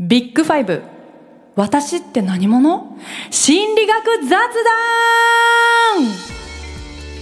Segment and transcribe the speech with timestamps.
[0.00, 0.80] ビッグファイブ。
[1.56, 2.96] 私って何者？
[3.30, 4.38] 心理学雑談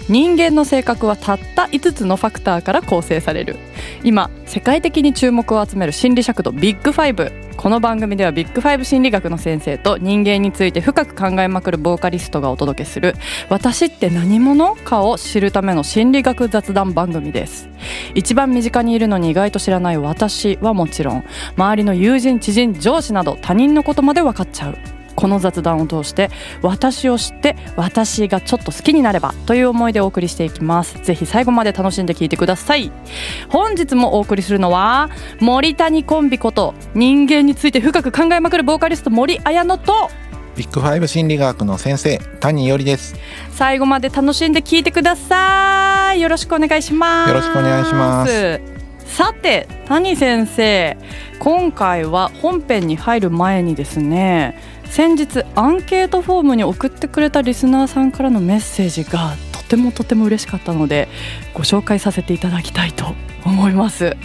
[0.09, 3.57] 人間の性格はたった5つのファクターから構成される。
[4.05, 13.15] 今世界的に注目を集める心理尺度ビッグファイブこの番組ではビッグファイブ心理学の先生と人間について深く考えまくるボーカリストがお届けする
[13.49, 17.69] 私って何者かを知るための心理学雑談番組です。
[18.15, 21.25] 一番身近にいるのに意外と知らない私はもちろん
[21.57, 24.96] 周りの友人知人上司など他人のことまで分かっちゃう。
[25.17, 26.31] この雑談を通して
[26.63, 31.03] 私を知って私がちょっと好きになればという思いでお送りしていきます。
[31.03, 32.93] ぜひ最後まで楽しんで聞いてください。
[33.49, 40.11] 本日もお送りするのは森谷コンビこと人間について深く考えまくるボーカリスト森綾乃と
[40.57, 43.15] ビッグファイブ心理学の先生谷よりです。
[43.51, 46.21] 最後まで楽しんで聞いてください。
[46.21, 47.29] よろしくお願いします。
[47.29, 48.61] よろしくお願いします。
[49.07, 50.97] さて谷先生
[51.39, 54.59] 今回は本編に入る前にですね
[54.91, 61.09] 先日アンケートフォームに送ってくれたリスナーさんからのメッセージがとてもとても嬉しかったので
[61.55, 64.17] ご紹介させていただきたいと思います。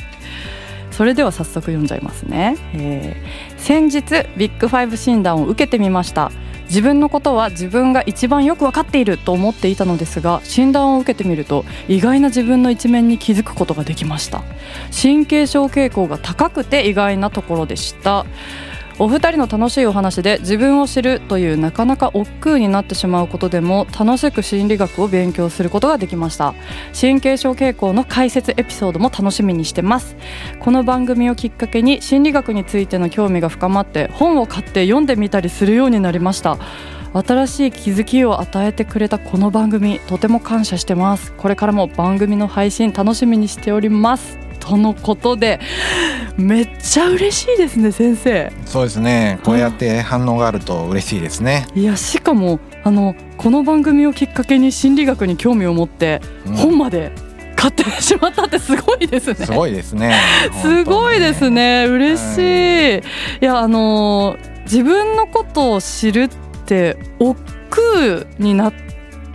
[0.91, 4.03] それでは早速読んじゃいますね、えー、先日
[4.37, 6.31] ビッグファイブ診断を受けてみました。
[6.65, 14.41] 自分のことは自分が一番よく分かっていると思っていたのですが診断を受けてみると意外な自分の一面に気づくことができました。
[14.89, 18.25] 神経症傾向が高くて意外なところでした。
[19.01, 26.53] お二人の楽しいお話で自分を知るというなかなか億劫になってしまうことでも楽しく心理学を勉強することができました。
[26.93, 30.15] 神経症傾向の解説エピソードも楽しみにしてます。
[30.59, 36.59] この番組をきっかけに心理学についての興味が深まって本を買って読んでみたりするようになりました。
[37.13, 45.59] 新しい気づきを与えてくれたこの番組とても感謝してますこれからも番組の配信楽しみにしておりますとのことで
[46.37, 56.21] めっちゃ嬉しいですね先生そうですねこうやって反応があると嬉しいですねいやしかもあのこの番組をきっかけに心理学に興味を持って
[56.55, 57.11] 本まで、
[57.55, 59.35] 買ってしまったってすごいですね。
[59.35, 60.15] すごいですね。
[60.61, 61.85] すごいですね。
[61.85, 62.97] 嬉しい。
[62.97, 63.01] い
[63.45, 66.29] やあの自分のことを知るっ
[66.71, 67.37] て億
[67.69, 68.71] 劫にな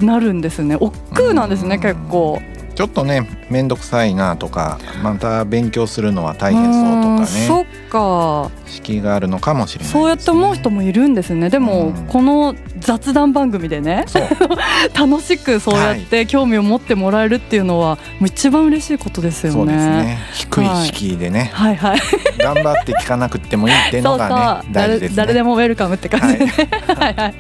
[0.01, 0.77] なるんですね。
[0.77, 2.39] 億劫なんですね、結構。
[2.75, 7.27] ちょっとね面倒くさいなとかまた勉強するのは大変そうとかね。
[7.27, 8.51] そっか。
[8.67, 11.51] 敷居があるのかもしれない、ね、そうやって思う人もいるんですね。
[11.51, 14.07] でも、この雑談番組でね
[14.95, 19.77] 楽しくそうやって興味を持ってもらえるっていうのは、もう一番嬉しいことですよね。
[19.77, 20.19] ね。
[20.35, 21.91] 低い敷居でね、はい、はい。
[21.93, 22.01] はい
[22.47, 26.53] 頑張って聞かなくてもいいっていうのがね大事です、ね、誰でもウェルカムって感じで、ね、
[26.87, 27.35] はい、はいは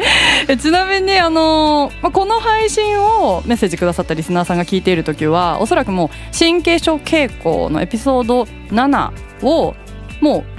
[0.49, 0.59] い。
[0.59, 9.12] ちなみにあのこの配信をメッセージくださったリスナーさんが聞いている時はおそらくも神経症傾向のエピソード7
[9.43, 9.75] を
[10.21, 10.56] もう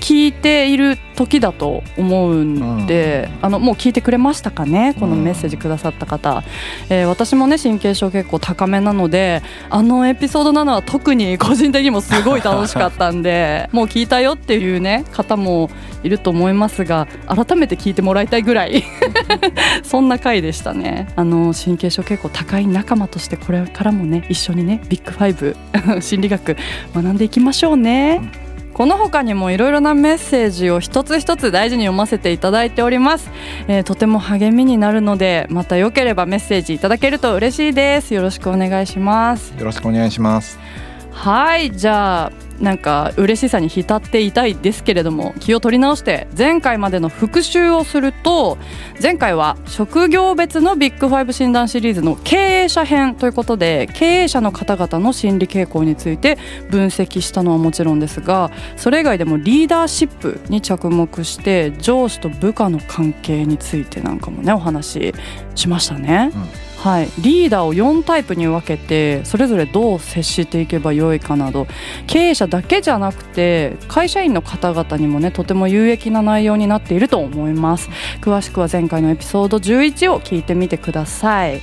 [0.00, 4.94] 聞いている時だと思うんで、うん、あのもう聞いてくれましたかね？
[4.98, 6.42] このメッセージくださった方、うん、
[6.88, 15.70] えー、私もね神経症結構高めなのであのエピソード7は特に個人的にもすごい楽しかったんで もう聞いたよっていうね方も
[16.02, 18.82] いると思いますが改めて聞いてもらいたいぐらい
[19.84, 21.08] そんな回でしたね。
[21.16, 25.56] あの神経症結構高い仲間としてこれからもね一緒にねビッグファイブ
[26.00, 26.56] 心理学
[26.94, 28.20] 学んでいきましょうね。
[28.44, 28.49] うん
[28.80, 33.30] この他にもいろいろなメッセージを一つ一つ大事に読ませていただいております、
[33.68, 38.14] えー、とても励みになるのでまたよければメッセージいただけると嬉しいです。
[38.14, 39.52] よろしくお願いします。
[39.58, 40.58] よろしくお願いします。
[41.12, 48.58] はいじゃあなんか嬉しさに浸っていたいですけれども気を取り直して前回までの復習をすると
[49.02, 56.38] 前回は職業別のビッグファイブ診断シリーズの経営者編ということで経営者の方々の心理傾向について
[56.70, 65.14] 分析したのはもちろんですがそれ以外でもリーダーシップに着目して上司と部下の関係についてなんかもねお話し
[65.54, 66.30] しましたね。
[66.34, 71.66] うんはい、リーダーを4タイプに分けてそれぞれどう接していけばよいかなど。
[72.06, 77.90] 経営者だけじゃなくて会社員の方々にもねとても有益な内容になっていると思います。
[78.22, 81.60] 詳しくは前回のエピソード11を聞いてみてください。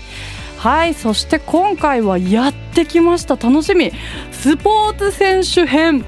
[0.57, 0.93] はい。
[0.93, 3.37] そして今回はやってきました。
[3.37, 3.91] 楽しみ。
[4.31, 6.05] スポーツ選手編。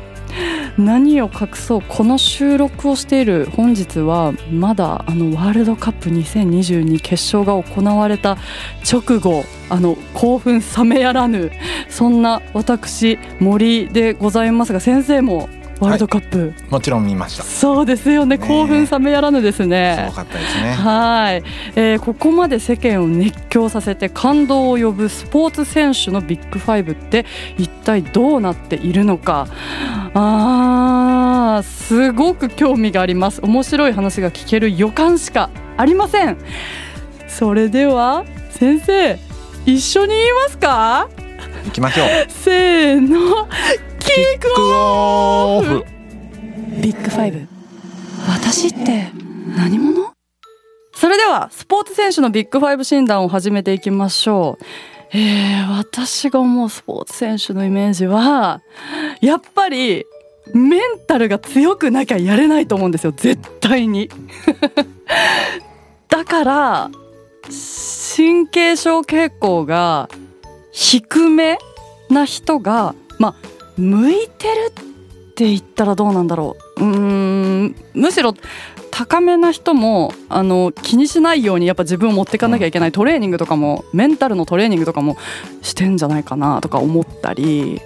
[0.78, 8.38] 何を隠そうこの収録をしている本日はまだあのワールドカップ2022決勝が行われた
[8.90, 11.52] 直後あの興奮冷めやらぬ
[11.90, 15.50] そんな私森でございますが先生も
[15.80, 17.44] ワールドカップ、はい、もちろん見ました。
[17.44, 19.96] そうですよね、ね、興奮冷めやらぬですね。
[19.98, 20.74] すごかったですね。
[20.74, 21.44] はい、
[21.76, 27.26] えー、ここまで世間を熱狂させて感動を呼ぶスポーツ選手のビッグファイブって
[27.58, 29.48] 一体どうなっているのか。
[30.14, 33.42] あああすごく興味があります。
[33.42, 36.38] 面白い話が聞ける予感しかありません。
[37.28, 39.18] それでは先生
[39.66, 41.08] 一緒に言いますか？
[41.66, 42.08] 行きましょう。
[42.30, 43.48] せーの
[44.12, 45.76] キックオフ。
[45.78, 45.86] オフ
[46.82, 47.48] ビッグファイブ。
[48.28, 49.12] 私って
[49.56, 50.12] 何者？
[50.94, 54.66] それではスポーツ選手のビッグファイブ診断を始めていきましょう。
[55.16, 58.64] えー、私が思うスポーツ選手のイメージは
[59.22, 60.06] やっぱり
[60.56, 63.14] メンタルが強くなきゃやれないと思うんですよ。
[63.16, 64.10] 絶対に。
[66.10, 66.92] だから
[68.16, 70.10] 神経症傾向が
[70.72, 71.60] 低め
[72.10, 73.49] な人がまあ
[73.80, 76.84] 向いてるって言ったらどうなんだろう。
[76.84, 77.76] うーん。
[77.94, 78.34] むしろ
[78.92, 85.16] 高めな人もあの気にしないようにやっぱ自分を持っていかなきゃいけないトレーニングとかもメンタルのトレーニングとかも
[85.62, 87.80] してんじゃないかなとか思ったり。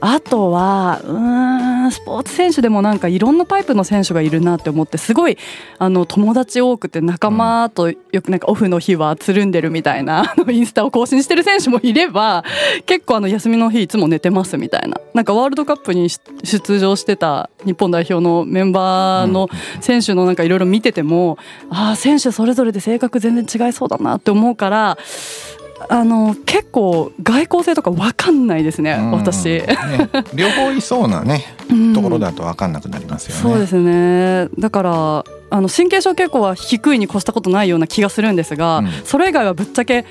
[0.00, 5.38] あとはうーんスポーツ選手でもなんかいろんなタイプの選手がいるなって思ってすごい
[5.78, 12.44] あの友達多くて仲間とよくなんかオフの日はつるんでるみたいなあのインスタを更新してる選手もいれば
[12.86, 14.98] 結構あの休みの日いつも寝てますみたいな。
[15.14, 19.48] なんかワールドカップに出場してた日本代表のメンバーの
[19.80, 21.38] 選手のなんかいろいろ見てても
[21.70, 24.98] ああ選手それぞれで性格全然違いそうだなって思うから
[25.88, 29.44] あの結構外交性とか分かんないですねうん私。
[29.46, 29.66] ね
[30.34, 33.40] 両方いそうなねうんところだと分かんなくなりますよね。
[33.42, 40.04] そうですねだからあの神経症傾向は低いに越したことないような気がするんですが、うんそれ以外はぶっちゃけ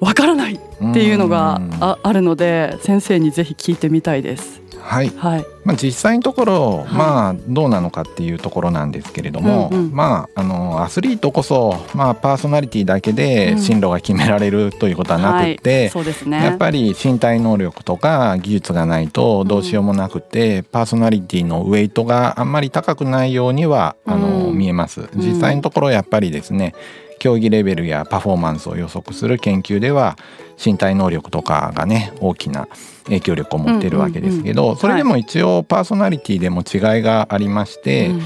[0.00, 4.60] わからないっていうのがうんああるので先生にぜひ聞いてみたいです。
[4.84, 6.92] はい、はい、まあ、実際のところ、い。
[6.92, 9.92] まあどうなのかっていうところなんですけれども、うんうん。
[9.92, 16.44] まああのアスリートこそ、まあ、パーソナリティだけで進路が決められるということはなくって、はい、そうですね。
[16.44, 24.54] やっぱり身体能力とか技術がないとどうしようもなくて、パーソナリティのウェイトがあんまり高くないようにはあの、うん。
[24.54, 25.08] 見えます。
[25.16, 26.74] 実際のところやっぱりですね
[27.24, 30.18] 競技レベルやパフォーマンスを予測する研究では
[30.62, 32.68] 身体能力とかがね大きな
[33.04, 38.20] 影響力を持っているわけですけど、んそれでも一応パーソナリティでも違いがありまして、うん。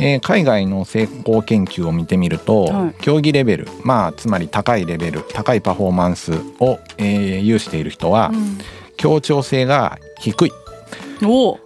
[0.00, 2.94] えー海外の成功研究を見てみると、はい。
[3.00, 8.32] 競技レベルまあつまり高いレベル高いパフォーマンスを、えー有している人は、
[8.98, 10.52] 協調性が低い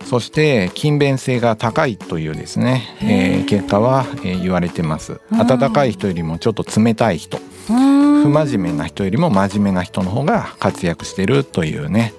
[0.05, 5.21] そして勤勉性が高いというですね、えー結果は、えー言われてます。
[5.33, 5.41] うん。
[5.41, 7.39] 温かい人よりもちょっと冷たい人。
[7.67, 12.13] 不真不真面目な人よりも真面目な人の方が活躍してるというね、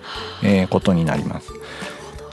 [0.44, 1.52] えーことになります。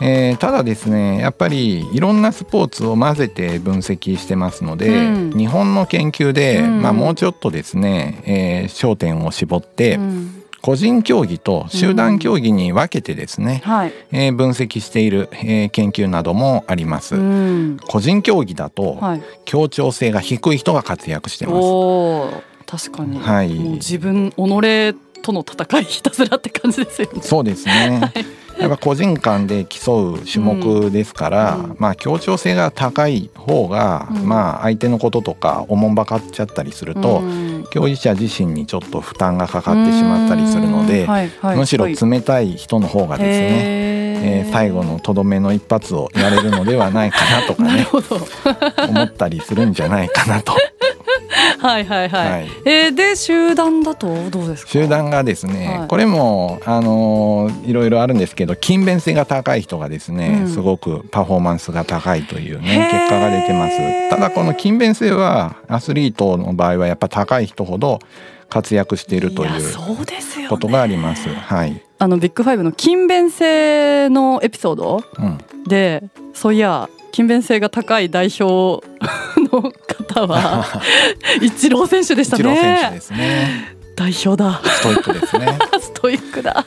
[0.01, 5.39] えーただですねやっぱりいろんなスポーツを混ぜて分析してますので、うん。
[5.39, 6.83] 日本の研究で、うん。
[6.83, 17.17] まあ、もうちょっとですね、えー焦点を絞って、うん個人競技と集団競技に分けてですね、はい、えー分析している、えー研究などもあります。
[17.17, 17.77] うん。
[17.87, 22.89] 個人競技だとはい、協調性が低い人が活躍してます。
[22.89, 23.53] 確かに、はい。
[23.53, 24.35] 自分己
[25.23, 27.21] との戦いひたすらって感じですよね。
[27.21, 28.01] そうですね。
[28.59, 31.77] やっぱ個人間で競う種目ですから、うん。
[31.79, 34.27] まあ協調性が高い方が、うん。
[34.27, 44.45] まあ相手のこととかおもんばかっちゃったりすると、うん競技者自身にちょっと負担がかかってしまったりするので、うんはいはいむしろはい冷たい人の方がですね、へー。
[44.45, 47.87] えー最後のとどめの一発をやれるのではないかなとかね
[48.89, 50.55] 思ったりするんじゃないかなと。
[51.67, 52.49] はいはいはい、はい。
[52.67, 54.71] えーで集団だとどうですか？
[54.71, 55.89] 集団がですね、はい。
[55.89, 60.49] これもあのーいろいろあるんですけど勤勉性が高い人がですね、うん。
[60.49, 62.99] すごくパフォーマンスが高いというへねー。
[62.99, 64.11] 結果が出てます。
[64.11, 67.99] ただこの勤勉性はアスリートの場合はやっぱ高い人ほど
[68.51, 70.49] 活躍しているといやうそうですよね。
[70.51, 71.31] ことがあります。
[71.31, 76.05] はい、あのビッグファイブの勤勉性のエピソードうん、で
[76.35, 78.85] そういや勤勉性が高い代表
[79.53, 80.65] の方は
[81.41, 84.61] イチロー選手でしたイチロー選手ねですね代表だ。
[84.65, 85.59] ストイックですね。
[85.81, 86.65] ストイックだ。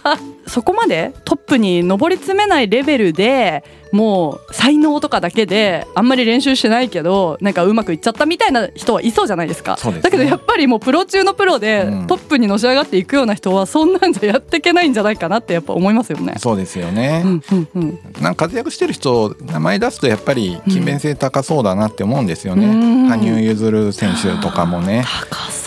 [0.48, 9.78] そこまでトップに上り詰めないレベルでもう才能とかだけであんまり練習してないけどなんかうまくいっちゃったみたいな人はいそうじゃないですか。
[9.78, 10.10] そうですね。
[10.10, 12.08] だけどやっぱりもうプロ中のプロでうん。
[12.08, 16.36] トップにのし上がっていくような人はそんなんじゃやっていけないんじゃないかなってやっぱ思いますよね。
[16.38, 18.00] そうですよね、うんうんうん。
[18.22, 23.08] なんか活躍してる人名前出すとやっぱり勤勉性高そうだなって思うんですよね、うん。
[23.08, 25.04] 羽生結弦選手とかもね。
[25.30, 25.67] 高そう。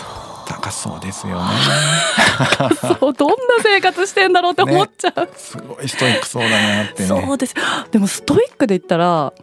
[0.71, 1.51] そうですよね。
[2.99, 7.07] そうどんな生活してんだろうって思っちゃう、すごいストイックそうだなってね。
[7.07, 7.55] そうです。
[7.91, 9.33] でもストイックで言ったら、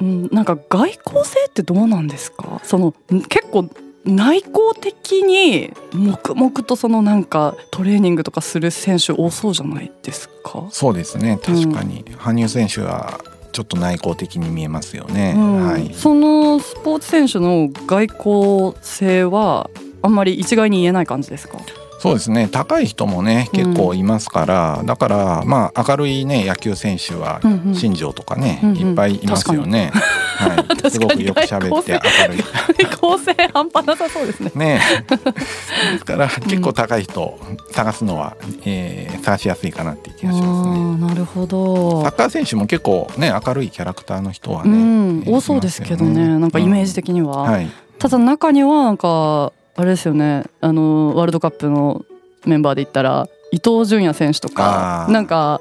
[0.00, 2.60] うん、なんか外交性ってどうなんですか？
[2.64, 3.68] そのん結構
[4.04, 10.64] 内向的に黙々とそのなんかトレーニングとかする選手多そうじゃないですか？
[10.70, 11.38] そうですね。
[11.42, 13.18] 確かに、羽生選手は
[13.52, 15.32] ちょっと内向的に見えますよね。
[15.36, 15.66] うん。
[15.68, 19.70] はい、そのスポーツ選手の外交性は
[20.04, 21.58] あんまり一概に言えない感じですか？
[21.98, 22.48] そうですね。
[22.52, 27.74] 高い人もね結構いますから、だからまあ明るいね野球選手はうんうん。
[27.74, 28.76] 新庄とかね、うんうん。
[28.76, 29.90] いっぱいいますよね。
[29.94, 32.86] はい、 すごくよく喋って明るい。
[33.00, 34.52] 構成半端なさそうですね。
[34.54, 34.80] ね。
[35.08, 37.38] ですから結構高い人
[37.72, 40.96] 探すのは、えー探しやすいかなっていう気がしますね。
[41.08, 42.02] なるほど。
[42.02, 45.22] サッカー選手も結構ね明るいキャラクターの人はね、うん。
[45.26, 50.44] えー多そうですけどねなんかイメージ的には、はい、ただ中にはなんかあれですよね。
[50.60, 52.04] あのワールドカップの
[52.46, 55.60] メンバーで言ったら伊東純也選手とかなんか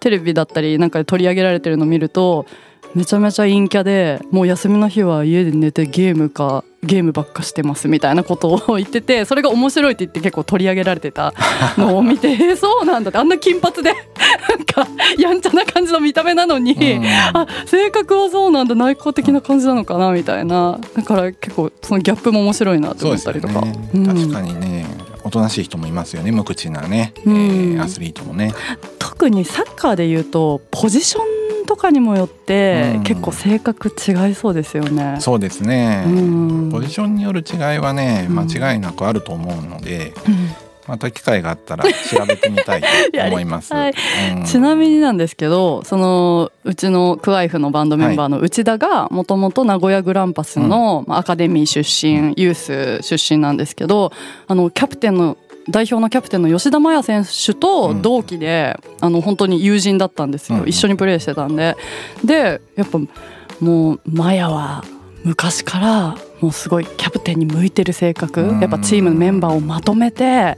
[0.00, 2.46] テレビだったりなんかで取り上げられてるの見ると
[2.94, 11.34] めちゃめちゃ陰キャでもう休みの日は家で寝てゲームかゲームばっかしてますみたいなことを言っててそれが面白いって言って結構取り上げられてた
[11.76, 13.18] のを見てえー そうなんだって。
[13.18, 14.86] あんな金髪でなんか
[15.18, 17.04] やんちゃな感じの見た目なのに、うん。
[17.04, 20.78] あ性格はそうなんだ内向的な感じなのかなみたいな。
[20.94, 24.06] だから結構そのギャップも面白いなと思ったりとか、ね、うん。
[24.06, 24.86] 確かにね。
[25.24, 26.30] おとなしい人もいますよね。
[26.30, 27.36] 無口なね、うん。
[27.36, 28.54] えーアスリートもね。
[28.98, 31.37] 特にサッカーでいうとポジション
[31.68, 33.02] とかにもよってうん。
[33.02, 35.18] 結構性格違いそうですよね。
[35.20, 36.70] そうですね、うん。
[36.72, 38.38] ポジションによる違いはねうん。
[38.38, 40.34] 間違いなくあると思うので、うん。
[40.88, 42.86] また機会があったら調べてみたいと
[43.28, 43.74] 思います。
[43.74, 43.96] やり
[44.38, 44.44] うん。
[44.44, 54.12] ちなみになんですけどそのうちのクワイフのバンドメンバーの内田がもともと名古屋グランパスのまあアカデミー出身ユース出身なんですけど
[54.46, 55.36] あのキャプテンの
[55.68, 60.68] 代表のキャプテンの吉田麻也選手と同期で、あの本当に友人だったんですよ、うん。
[60.68, 61.76] 一緒にプレーしてたんで。
[62.24, 62.98] でやっぱ
[63.60, 64.84] もう麻也は
[65.24, 68.60] 昔からもうすごいキャプテンに向いてる性格、うん。
[68.60, 70.56] やっぱチームのメンバーをまとめて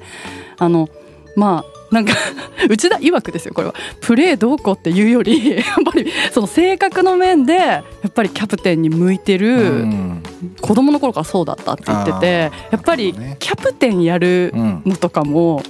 [0.58, 0.88] あの
[1.34, 2.12] まあなんか
[2.68, 3.74] 内田曰くですよこれは。
[4.00, 10.22] プレーどうこうっていうより やっぱりその性格の面でやっぱりキャプテンに向いてうるん。
[10.60, 12.26] 子供の頃からそうだったって言ってて
[12.70, 15.62] やっぱりキャプテンやるうんのとかも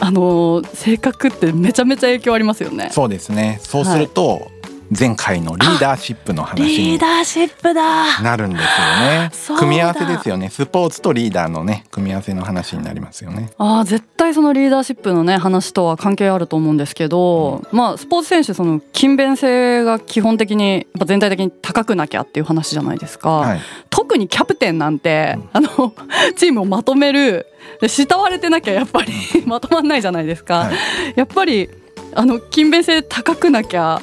[0.00, 2.88] あの性格ってめちゃめちゃ影響ありますよね。
[2.90, 3.60] そうですね。
[3.62, 4.50] そうすると、
[4.98, 8.20] 前回のリーダーシップの話にリーダーシップだ。
[8.20, 9.58] なるんですよね。
[9.58, 10.50] 組み合わせですよね。
[10.50, 13.50] スポーツとリーダーのね組み合わせの話になりますよね。
[13.56, 23.60] あー絶対そのリーダーシップのね話とは関係あると思うんですけど、まあスポーツ選手その勤勉性が基本的にやっぱ全体的に高くなきゃっていう話じゃないですか、はい。
[23.88, 25.94] 特にキャプテンなんて、あの
[26.36, 27.46] チームをまとめる
[27.80, 29.12] で慕われてなきゃやっぱり
[29.46, 30.74] まとまんないじゃないですか、はい。
[31.16, 31.70] やっぱり
[32.14, 34.02] あの勤勉性高くなきゃ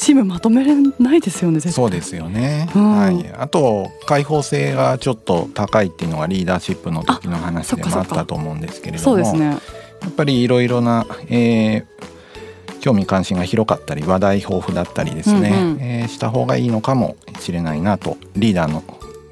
[0.00, 2.96] チームまとめれないですよねそうですよね、うん。
[2.96, 9.46] はい、あと開放性がちょっと高いっていうのがリーダーシップの時の話でもあそったと思うんですけれどもそうですね。
[9.46, 12.10] やっぱりいろいろな、えー
[12.80, 15.78] 興味関心が広かったり話題豊富だったりですね、うんうん。
[15.82, 18.82] えーした方がいいのかもしれないなとリーダーの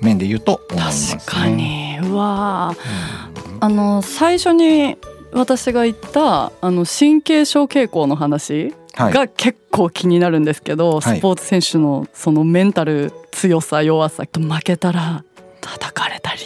[0.02, 1.22] 面で言うと思いますね。
[1.24, 1.98] 確かに。
[2.02, 3.54] うわー。
[3.54, 3.64] うん。
[3.64, 4.98] あの最初に
[5.32, 8.64] 私が言ったあの神経症傾向の話。
[8.64, 15.24] はい、が結構気になるんですけど、はいスポーツ選手のそのメンタル強さ弱さと負けたら
[15.60, 16.40] 叩かれたり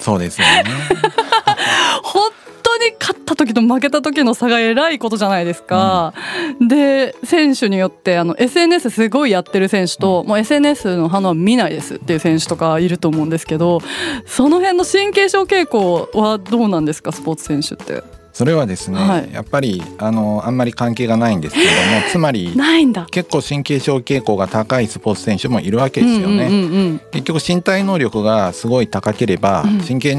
[0.00, 0.64] そうですよね。
[2.02, 2.30] 本
[2.62, 6.12] 当に勝った時と負けた時の差がえらいことじゃないですか。
[6.60, 13.80] で選手によってあの SNS すごいやってる選手と、もう SNS の反応は見ないですっていう選手とかいると思うんですけど
[14.26, 18.17] その辺の神経症傾向はどうなんですかスポーツ選手って。
[18.32, 21.76] それはですね、はいやっぱりあのあんまり関係がないんですけれども
[22.12, 23.06] つまりないんだ。
[23.10, 26.44] 結構神経症傾向が高いスポーツ選手もいるわけですよね。
[26.46, 30.14] うんうんうんうん結局身体能力がすごい高ければ、うん神経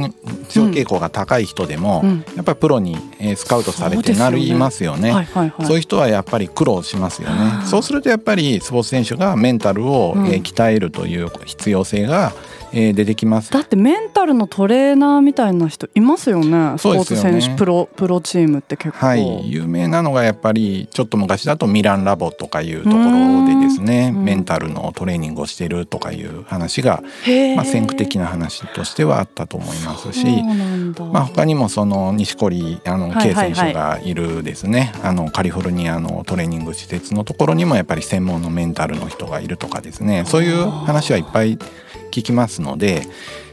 [0.49, 5.11] 症傾向が高い人でも、うんやっぱりプロにえースカウトされてなりますよね。
[5.11, 5.65] はいはいはい。
[5.65, 7.35] そういう人はやっぱり苦労しますよね。
[7.65, 12.33] そうするとやっぱりスポーツ選手がメンタルをうんえー鍛えるという必要性が
[12.71, 13.51] えー出てきます。
[13.51, 16.77] だってメンタルのトレーナーみたいな人いますよね。
[16.77, 24.11] スポーツ選手、プロプロチームって結構、はい、有名なのがやっぱりちょっと昔だとミランラボとかいうところでですね。
[24.13, 27.01] うんメンタルのトレーニングをしてるとかいう話が、
[27.55, 30.25] まあ、先駆的な話としてはあったと思いますし、
[31.11, 40.23] まあ、他にもその錦織あの選手がいるですね、あのカリフォルニアのトレーニング施設のところにもやっぱり専門のメンタルの人がいるとかですね。
[40.27, 41.57] そういう話はいっぱい
[42.09, 43.03] 聞きますので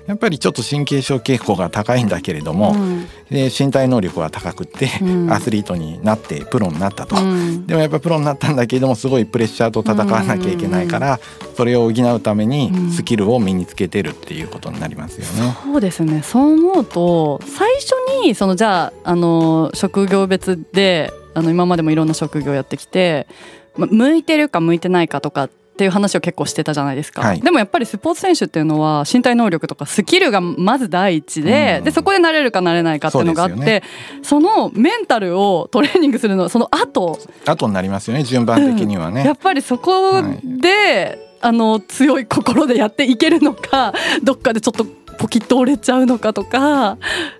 [0.07, 3.09] やっぱりちょっと神経症傾向が高いんだけれども、うん。
[3.29, 5.33] で身体能力は高くって、うん。
[5.33, 7.17] アスリートになってプロになったと。
[7.17, 7.67] うん。
[7.67, 11.19] でもやっぱプロになったんだけれどもすごいプレッシャーと戦わなきゃいけないから
[11.57, 12.91] それを補うためにうん。
[12.93, 15.57] スキルを身につけてるっていうことになりますよね。
[15.65, 16.23] そうですね。
[16.23, 17.91] そう思うと最初
[18.25, 23.27] にそのじゃああの職業別であの今までもいろんな職業やってきて、
[23.77, 27.40] ま、向いてるか向いてないかとかっっていう話を結構してたじゃないですか、はい。
[27.42, 31.85] でもやっぱりスポーツ選手っていうのは身体能力とかスキルがまず第一で,、うん。
[31.85, 33.83] でそこで慣れるか慣れないかっていうのがあって
[34.23, 37.18] そ,、そうですのメンタルをトレーニングするのはその後。
[37.45, 43.92] 後になりますよね順番的にはね、 やっぱりそこで、あの強い心でやっていけるのか
[44.25, 44.87] どっかでちょっと
[45.18, 46.99] ポキッと折れちゃうのかとか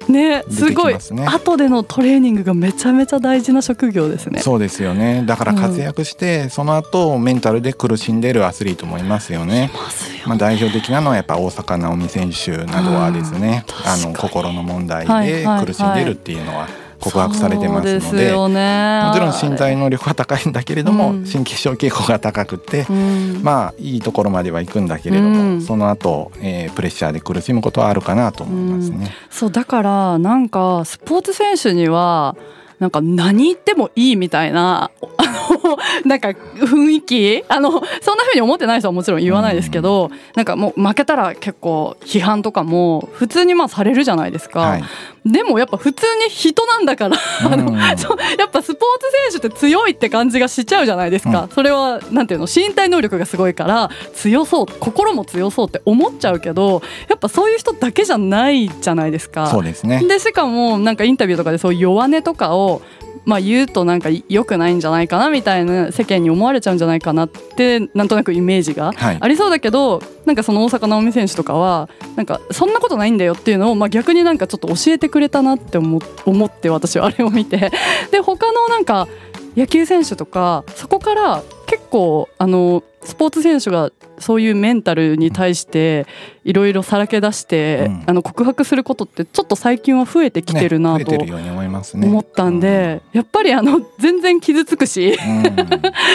[0.09, 1.27] ねすごいすね。
[1.27, 4.41] 後でのトレーニングがめちゃめちゃ大事な職業ですね。
[4.41, 5.25] そうですよね。
[5.27, 9.71] だから活躍して、その後メンタルで苦しんでるアスリートもいますよね。
[9.75, 15.67] ますよまあ、代表的なのはやっぱ大坂なおみ選手などはですね、うんあの心の問題ではいはい。
[15.67, 16.69] 苦しんでるっていうのは
[17.11, 21.25] 告白されてますので,、ね、もちろん身体能力は高いんだけれども、うん。
[21.25, 23.41] 神経症傾向が高くて、うん。
[23.43, 25.63] まあいいところまでは行くんだけれども、うん。
[25.63, 29.15] その後、えープレッシャーで苦しむことはあるかなと思いますね。
[29.31, 32.37] そうだからなんかスポーツ選手には
[32.79, 35.23] なんか何言ってもいいみたいなあ
[35.65, 44.85] の なんか雰囲気あのそんな風に思ってない人はもちろん言わないですけど、なんかもう負けたら結構批判とかも普通にまあされるじゃないですか、はい
[45.27, 59.49] でもやっぱ普通に人なんだからあのうんやっぱスポーツ選手って強いって感じがしちゃうじゃないですか、それはなんていうの身体能力がすごいから強そう心も強そうって思っちゃうけどやっぱそういう人だけじゃないじゃないですか。
[59.49, 60.03] そうですね。
[60.07, 62.83] でしかもなんかインタビューとかでそういう弱音とかを
[63.27, 69.19] まあ言うとなんか良くないんじゃないかなみたいな世間に思われちゃうんじゃないかなってなんとなくイメージがはい。
[69.21, 77.73] ありそうだけどなんかその大坂なおみ選手とかはなんかそんなことないんだよっていうのをまあ逆になんかちょっと教えてくれたなって思思って私はあれを見て。
[78.13, 79.09] で他のなんか
[79.57, 86.07] 野球選手とかそこから結構あのスポーツ選手がそういうメンタルに対して
[86.45, 88.05] いろいろさらけ出して、うん。
[88.07, 92.07] あの告白することってちょっと最近は増えてきてるなね、と思いますね。
[92.07, 95.47] 思ったんで、やっぱりあの全然傷つくしうん、う ん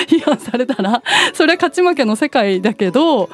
[0.08, 1.04] 批判されたら
[1.34, 3.30] それは勝ち負けの世界だけど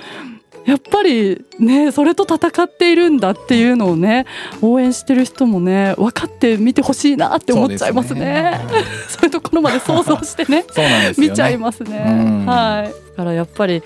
[0.66, 4.26] やっぱりねそれと戦っているんだっていうのをね
[4.62, 8.60] 応援してる人もね分かって見てほしいなって思っちゃいますね。
[9.08, 11.14] そう いうところまで想像してねね。
[11.18, 12.04] 見ちゃいますね。
[12.06, 12.46] うん。
[12.46, 13.82] はい、だからやっぱり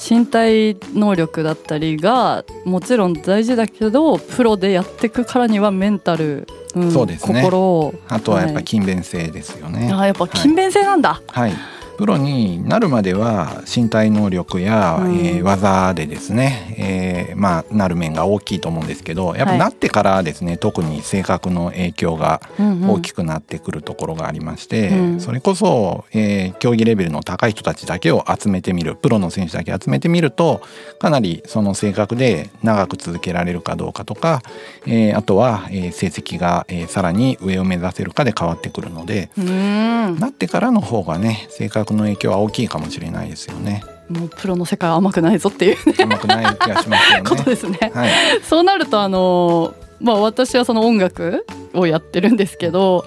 [0.00, 7.42] 身体能力だったりがもちろん大事だけどプロでやっていくからにはメンタル、うんそうですね。
[7.42, 9.92] 心をあとはやっぱ勤勉性ですよね。
[9.92, 11.52] あやっぱ勤勉性なんだ、はい、
[12.00, 15.16] プロになるまでは身体能力や、うん。
[15.18, 22.90] えー技でですね、えーまあ、なる面が大きいと思うんですけどやっぱはいなってからですね、特に性格の影響がうんうん。
[22.90, 25.20] 大きくなってくるところがありまして、うん。
[25.20, 30.62] それこそ、えー競技レベルの高い人たちだけを集めてみるプロの選手だけ集めてみると
[30.98, 34.42] かなりその性格で長く続けられるかどうかとか、
[34.86, 39.28] えーあとは、えー成績が、えーさらに上を目指せるかで変わってくるので。
[39.36, 40.18] うーん。
[40.18, 43.82] なってからの方がね性格の影響は大きいかもしれないですよね。
[44.08, 47.44] もうプロの世界は甘くないぞっていう、ね、甘くない気がしますよことね。
[47.44, 47.92] ですね。
[47.94, 48.10] はい、
[48.42, 53.04] そうなるとあのまあ私はその音楽をやってるんですけど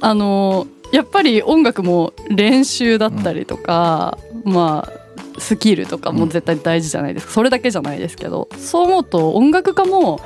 [0.00, 10.20] あのやっぱり音楽も練習だったりとか、まあスキルとかも絶対大事じゃないですか、それだけじゃないですけどそう思うと音楽家も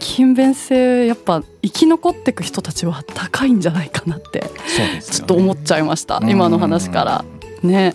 [0.00, 4.48] 勤勉性やっぱ生き残っていく人たちは高いんじゃないかなってね。
[5.00, 7.24] ちょっと思っちゃいました、今の話から。
[7.62, 7.94] ね。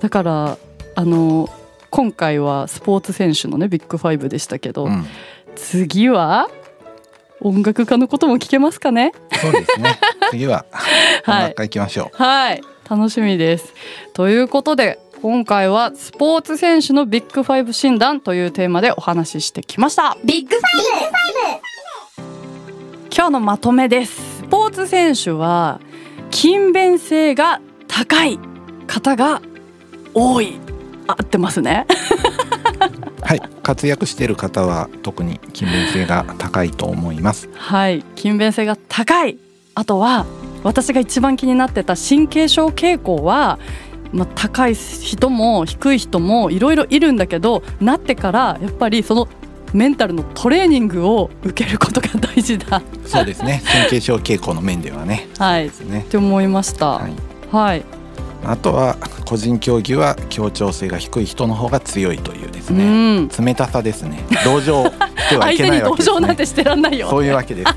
[0.00, 0.58] だから
[0.94, 1.48] あの
[1.90, 5.06] 今回はスポーツ選手のねビッグファイブでしたけど、うん。
[5.56, 6.48] 次は
[7.40, 9.12] 音楽家のことも聞けますかね？
[9.40, 9.98] そうですね。
[10.30, 10.64] 次は
[11.26, 11.42] 音はい。
[11.48, 12.22] 楽家行きましょう。
[12.22, 12.62] はい。
[12.88, 13.74] 楽しみです。
[14.12, 20.16] ということで今回はスポーツ選手のビッグファイブ診断というテーマでお話ししてきました。
[20.24, 20.62] ビッグフ
[23.14, 24.38] 今日のまとめです。
[24.38, 25.80] スポーツ選手は
[26.30, 28.38] 勤勉性が高い
[28.88, 29.40] 方が
[30.14, 30.58] 多い
[31.06, 31.86] あ合ってますね
[33.22, 37.48] はい、活躍している方は特に勤勉性が高いと思います。
[37.54, 39.38] はい勤勉性が高い
[39.74, 40.26] あとは
[40.64, 43.58] 私が一番気になってた神経症傾向は、
[44.12, 49.28] まあ、高い人も低い人もいろいろいるんだけどなってからやっぱりその
[49.72, 53.62] メンタルのトレーニングを受けることが大事だそうですね。
[53.70, 55.28] 神経症傾向の面ではね。
[55.38, 56.06] はいね。
[56.08, 57.12] て思いましたはい。
[57.50, 57.84] はい、
[58.44, 63.20] あとは個人競技は協調性が低い人の方が強いというですうね。
[63.20, 64.24] ん冷たさですね。
[64.44, 66.14] 同情してはいけないわけですね。
[66.18, 67.74] 情なんてしてらんないよそういうわけです。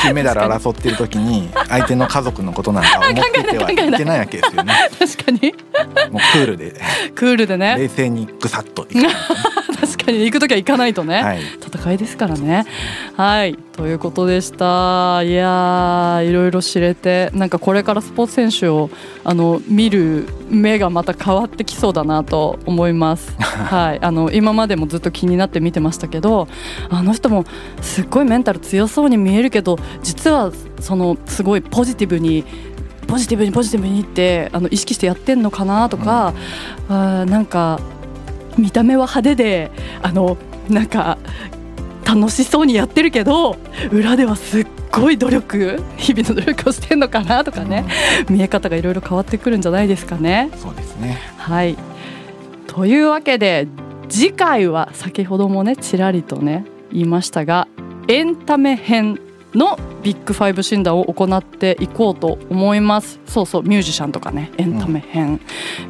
[0.00, 4.74] 金メダル争ってる時に相手の家族のことなんか思っててはいけないわけですよね。
[4.98, 5.54] 確かに
[6.12, 6.74] もうクールで
[7.14, 8.94] クールでね冷静にぐさっといく。
[9.80, 12.64] 確かに行く時は行かないとね、はい、戦いですからね。
[13.16, 13.56] はい。
[13.56, 15.22] ということでした。
[15.22, 18.90] いやいろいろ知れてなんかこれからスポーツ選手を
[19.24, 23.34] あの見る目がまた変わってきそうだなと思います。
[23.38, 23.98] はい。
[24.00, 26.48] あの今までもずっと気になって見てましたけど
[26.90, 27.44] あの人も
[27.80, 32.44] すっごいメンタル強そうに見えるけど実はそのすごいポジティブに
[33.06, 36.34] ポジティブにポジティブにってあの意識してやってんのかなとか、
[36.88, 37.80] うん、あなんか
[38.58, 39.70] 見た目は派手で
[40.02, 40.36] あの
[40.68, 41.18] なんか
[42.04, 43.56] 楽しそうにやってるけど
[43.92, 47.86] 裏ではすっごい努力日々の努力をしてんのかなとかね、
[48.28, 50.50] うん、見え方がいろいろ変わってくるんじゃないですかね。
[50.56, 51.18] そうですね。
[51.36, 51.76] はい。
[52.66, 53.68] というわけで
[54.08, 57.68] 次回は先ほどもねちらりとね言いましたが
[58.08, 59.20] エンタメ編
[59.54, 63.18] のビッグファイブ診断を行っていこうと思います。
[63.26, 65.40] そうそうミュージシャンとかねエンタメ編、うん、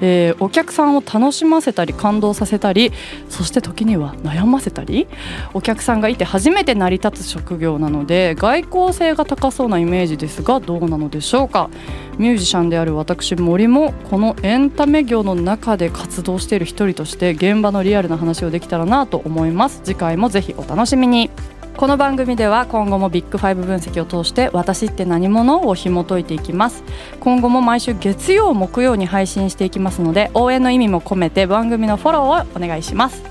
[0.00, 2.92] えー、お客さんを楽しませたり感動させたり
[3.28, 5.06] そして時には悩ませたり
[5.54, 11.70] お客さんがいて初めて成り立つ職業なので外交性が高そうなイメージですがどうなのでしょうか。
[12.18, 19.80] ミュージシャンである私森もこのエンタメ業の中で活動している一人として現場のリアルな話をできたらなと思います。
[19.84, 21.30] 次回もぜひお楽しみに
[21.78, 26.82] この番組では今後もビッグファイブ分析を通して私って何者を紐解いていきます。
[27.20, 33.22] 今後も毎週月曜木曜に配信していきますので応援の意味も込めて番組のフォローをお願いします。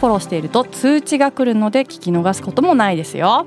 [0.00, 3.46] フォローしていると通知が来るので聞き逃すこともないですよ。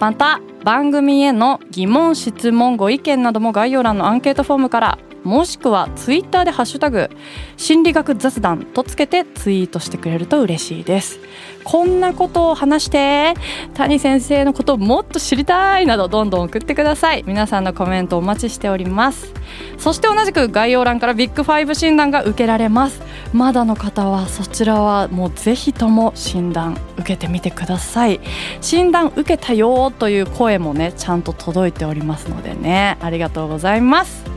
[0.00, 7.10] また番組への疑問質問ご意見なども概要欄のアンケートフォームからもしくはツイッターでハッシュタグ
[7.56, 11.18] 心理学雑談とつけてツイートしてくれると嬉しいです。
[11.64, 13.34] こんなことを話して
[13.74, 17.24] 谷先生のことをもっと知りたいなどどんどん送ってください。
[17.26, 19.32] 皆さんのコメントお待ちしております。
[19.78, 23.02] そして同じく概要欄からビッグファイブ診断が受けられます。
[23.32, 28.20] まだの方はそちらはもうぜひとも診断受けてみてください。
[28.60, 32.96] 診断受けたよという声もねちゃんと届いておりますのでね。
[33.00, 34.35] ありがとうございます。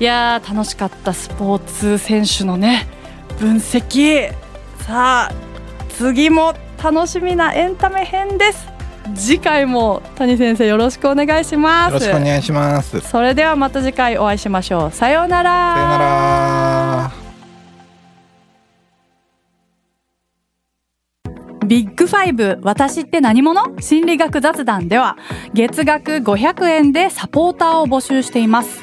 [0.00, 2.88] いや楽しかったスポーツ選手のね
[3.38, 4.32] 分析。
[4.78, 5.32] さあ
[5.90, 8.66] 次も楽しみなエンタメ編です。
[9.14, 11.92] 次回も谷先生よろしくお願いします。
[11.92, 13.00] よろしくお願いします。
[13.00, 14.90] それではまた次回お会いしましょう。
[14.90, 15.74] さようなら。
[15.74, 15.98] さような
[21.62, 21.66] ら。
[21.66, 23.78] ビッグファイブ私って何者？
[23.80, 25.18] 心理学雑談では
[25.52, 28.82] 月額500円でサポーターを募集しています